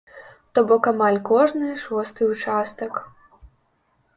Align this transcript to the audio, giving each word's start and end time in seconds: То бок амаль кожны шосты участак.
То 0.53 0.59
бок 0.69 0.83
амаль 0.91 1.19
кожны 1.31 1.69
шосты 1.83 2.21
участак. 2.33 2.93